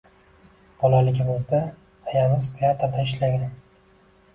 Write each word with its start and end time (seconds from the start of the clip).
Bolaligimizda 0.83 1.61
ayamiz 2.09 2.51
teatrda 2.59 3.09
ishlagan 3.09 3.51